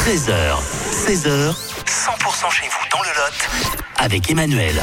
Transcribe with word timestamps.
13h, 0.00 0.56
16h, 0.90 1.52
100% 1.86 2.50
chez 2.50 2.66
vous 2.68 2.88
dans 2.90 3.02
le 3.02 3.08
Lot 3.16 3.48
avec 3.98 4.30
Emmanuel. 4.30 4.74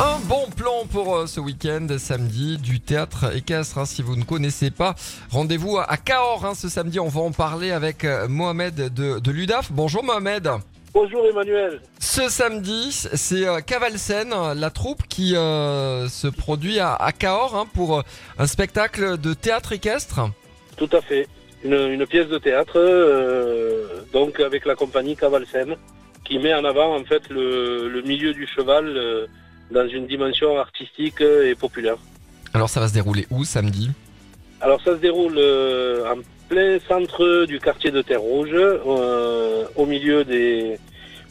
Un 0.00 0.18
bon 0.24 0.48
plan 0.56 0.84
pour 0.90 1.16
euh, 1.16 1.26
ce 1.26 1.40
week-end, 1.40 1.86
samedi, 1.98 2.58
du 2.58 2.80
théâtre 2.80 3.34
équestre. 3.36 3.78
hein, 3.78 3.86
si 3.86 4.02
vous 4.02 4.16
ne 4.16 4.24
connaissez 4.24 4.70
pas, 4.70 4.94
rendez-vous 5.30 5.78
à 5.78 5.96
Cahors 5.96 6.44
hein, 6.44 6.54
ce 6.54 6.68
samedi. 6.68 6.98
On 7.00 7.08
va 7.08 7.20
en 7.20 7.30
parler 7.32 7.70
avec 7.70 8.04
euh, 8.04 8.26
Mohamed 8.28 8.74
de, 8.74 9.18
de 9.20 9.30
l'UDAF. 9.30 9.70
Bonjour 9.70 10.02
Mohamed. 10.02 10.48
Bonjour 10.92 11.24
Emmanuel. 11.26 11.80
Ce 12.00 12.28
samedi, 12.28 12.90
c'est 13.14 13.46
euh, 13.46 13.60
Cavalsen, 13.60 14.34
la 14.54 14.70
troupe 14.70 15.06
qui 15.08 15.36
euh, 15.36 16.08
se 16.08 16.26
produit 16.26 16.80
à, 16.80 16.94
à 16.94 17.12
Cahors 17.12 17.56
hein, 17.56 17.66
pour 17.74 17.98
euh, 17.98 18.02
un 18.38 18.46
spectacle 18.46 19.18
de 19.18 19.34
théâtre 19.34 19.72
équestre. 19.72 20.20
Tout 20.76 20.90
à 20.92 21.00
fait. 21.00 21.28
Une, 21.64 21.72
une 21.74 22.06
pièce 22.06 22.28
de 22.28 22.38
théâtre, 22.38 22.76
euh, 22.76 23.86
donc 24.12 24.38
avec 24.40 24.66
la 24.66 24.74
compagnie 24.74 25.16
Cavalsen, 25.16 25.76
qui 26.24 26.38
met 26.38 26.52
en 26.54 26.64
avant 26.64 26.94
en 26.94 27.04
fait 27.04 27.22
le, 27.30 27.88
le 27.88 28.02
milieu 28.02 28.34
du 28.34 28.46
cheval 28.46 28.86
euh, 28.86 29.26
dans 29.70 29.88
une 29.88 30.06
dimension 30.06 30.58
artistique 30.58 31.20
et 31.22 31.54
populaire. 31.54 31.96
Alors 32.52 32.68
ça 32.68 32.80
va 32.80 32.88
se 32.88 32.94
dérouler 32.94 33.26
où 33.30 33.44
samedi? 33.44 33.90
Alors 34.60 34.80
ça 34.82 34.92
se 34.92 35.00
déroule 35.00 35.36
euh, 35.38 36.12
en 36.12 36.18
plein 36.48 36.78
centre 36.86 37.46
du 37.46 37.58
quartier 37.58 37.90
de 37.90 38.02
Terre 38.02 38.20
Rouge, 38.20 38.50
euh, 38.54 39.64
au 39.74 39.86
milieu 39.86 40.24
des 40.24 40.78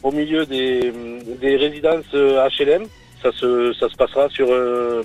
au 0.02 0.10
milieu 0.12 0.44
des, 0.44 0.92
des 1.40 1.56
résidences 1.56 2.12
HLM. 2.12 2.84
Ça 3.22 3.32
se, 3.32 3.72
ça 3.72 3.88
se 3.88 3.94
passera 3.94 4.28
sur 4.28 4.52
un, 4.52 5.00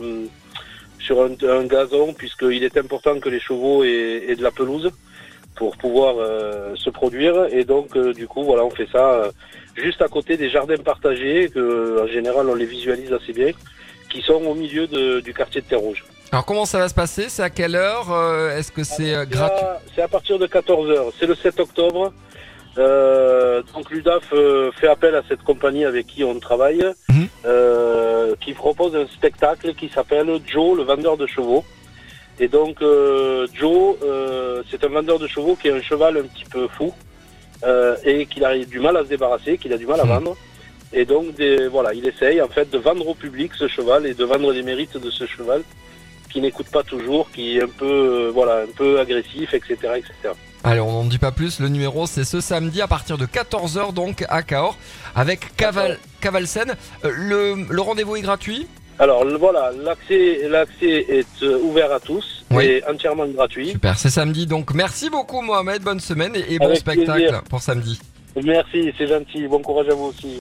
sur 0.99 1.21
un, 1.21 1.31
un 1.47 1.65
gazon 1.65 2.13
puisqu'il 2.13 2.63
est 2.63 2.77
important 2.77 3.17
que 3.19 3.29
les 3.29 3.39
chevaux 3.39 3.83
aient, 3.83 4.25
aient 4.27 4.35
de 4.35 4.43
la 4.43 4.51
pelouse 4.51 4.91
pour 5.59 5.75
pouvoir 5.75 6.15
euh, 6.17 6.73
se 6.75 6.89
produire 6.89 7.35
et 7.51 7.65
donc 7.65 7.87
euh, 7.97 8.13
du 8.13 8.27
coup 8.27 8.43
voilà 8.43 8.63
on 8.63 8.69
fait 8.69 8.87
ça 8.93 9.05
euh, 9.15 9.31
juste 9.75 10.01
à 10.01 10.07
côté 10.07 10.37
des 10.37 10.49
jardins 10.49 10.77
partagés 10.77 11.49
que 11.53 12.01
en 12.01 12.07
général 12.07 12.47
on 12.49 12.55
les 12.55 12.65
visualise 12.65 13.11
assez 13.11 13.33
bien 13.33 13.51
qui 14.09 14.21
sont 14.21 14.41
au 14.51 14.55
milieu 14.55 14.87
de- 14.87 15.19
du 15.19 15.33
quartier 15.33 15.59
de 15.61 15.67
Terre 15.67 15.79
Rouge. 15.81 16.05
Alors 16.31 16.45
comment 16.45 16.65
ça 16.65 16.79
va 16.79 16.87
se 16.87 16.93
passer? 16.95 17.25
C'est 17.27 17.43
à 17.43 17.49
quelle 17.49 17.75
heure 17.75 18.07
Est-ce 18.57 18.71
que 18.71 18.83
c'est 18.83 19.13
gratuit? 19.29 19.65
C'est 19.93 20.01
à 20.01 20.07
partir 20.07 20.39
de 20.39 20.47
14h. 20.47 21.11
C'est 21.19 21.27
le 21.27 21.35
7 21.35 21.59
octobre. 21.59 22.13
Donc 23.73 23.89
l'UDAF 23.91 24.33
fait 24.79 24.87
appel 24.87 25.13
à 25.15 25.23
cette 25.27 25.43
compagnie 25.43 25.85
avec 25.85 26.07
qui 26.07 26.23
on 26.23 26.39
travaille, 26.39 26.83
Mhm. 27.09 27.27
qui 28.39 28.53
propose 28.53 28.95
un 28.95 29.07
spectacle 29.07 29.73
qui 29.75 29.89
s'appelle 29.89 30.29
Joe, 30.47 30.77
le 30.77 30.83
vendeur 30.83 31.17
de 31.17 31.27
chevaux. 31.27 31.63
Et 32.39 32.47
donc 32.47 32.81
euh, 32.81 33.47
Joe, 33.53 33.97
euh, 34.03 34.63
c'est 34.71 34.83
un 34.83 34.87
vendeur 34.89 35.19
de 35.19 35.27
chevaux 35.27 35.55
qui 35.61 35.69
a 35.69 35.75
un 35.75 35.81
cheval 35.81 36.17
un 36.17 36.23
petit 36.23 36.45
peu 36.45 36.67
fou 36.69 36.93
euh, 37.65 37.95
et 38.05 38.25
qu'il 38.27 38.45
a 38.45 38.57
du 38.57 38.79
mal 38.79 38.95
à 38.97 39.03
se 39.03 39.09
débarrasser, 39.09 39.57
qu'il 39.57 39.73
a 39.73 39.77
du 39.77 39.85
mal 39.85 39.99
à 39.99 40.05
Mhm. 40.05 40.09
vendre. 40.09 40.37
Et 40.93 41.05
donc 41.05 41.35
des, 41.35 41.67
voilà, 41.67 41.93
il 41.93 42.07
essaye 42.07 42.41
en 42.41 42.47
fait 42.47 42.69
de 42.69 42.77
vendre 42.77 43.07
au 43.07 43.13
public 43.13 43.51
ce 43.55 43.67
cheval 43.67 44.05
et 44.07 44.13
de 44.13 44.23
vendre 44.23 44.51
les 44.53 44.63
mérites 44.63 44.97
de 44.97 45.11
ce 45.11 45.25
cheval 45.27 45.61
qui 46.31 46.41
n'écoute 46.41 46.67
pas 46.71 46.83
toujours, 46.83 47.29
qui 47.31 47.57
est 47.57 47.63
un 47.63 47.67
peu 47.67 48.31
voilà 48.33 48.61
un 48.63 48.71
peu 48.75 48.99
agressif, 48.99 49.53
etc., 49.53 49.75
etc. 49.97 50.33
Allez, 50.63 50.79
on 50.81 50.91
n'en 50.91 51.05
dit 51.05 51.17
pas 51.19 51.31
plus. 51.31 51.59
Le 51.59 51.69
numéro, 51.69 52.05
c'est 52.05 52.23
ce 52.25 52.41
samedi 52.41 52.81
à 52.81 52.87
partir 52.87 53.17
de 53.17 53.25
14h 53.25 53.93
donc 53.93 54.25
à 54.29 54.43
Cahors 54.43 54.77
avec 55.15 55.55
Caval 55.55 55.97
Cavalsen. 56.21 56.73
Le 57.03 57.65
le 57.69 57.81
rendez-vous 57.81 58.15
est 58.15 58.21
gratuit? 58.21 58.67
Alors 58.99 59.25
voilà, 59.39 59.71
l'accès 59.81 60.47
l'accès 60.49 61.05
est 61.09 61.43
euh, 61.43 61.57
ouvert 61.63 61.91
à 61.91 61.99
tous 62.01 62.43
Oui. 62.51 62.65
et 62.65 62.83
entièrement 62.85 63.25
gratuit. 63.27 63.69
Super, 63.69 63.97
c'est 63.97 64.09
samedi. 64.09 64.45
Donc 64.45 64.73
merci 64.73 65.09
beaucoup 65.09 65.41
Mohamed, 65.41 65.81
bonne 65.81 66.01
semaine 66.01 66.35
et, 66.35 66.53
et 66.53 66.59
bon 66.59 66.65
Avec 66.65 66.79
spectacle 66.79 67.11
plaisir. 67.13 67.41
pour 67.49 67.61
samedi. 67.61 67.97
Merci, 68.43 68.91
c'est 68.97 69.07
gentil. 69.07 69.47
Bon 69.47 69.61
courage 69.61 69.87
à 69.89 69.93
vous 69.95 70.07
aussi. 70.07 70.37